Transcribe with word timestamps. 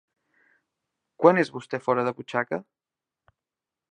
Quant 1.25 1.41
és 1.41 1.51
vostè 1.57 1.81
fora 1.87 2.07
de 2.09 2.15
butxaca? 2.21 2.61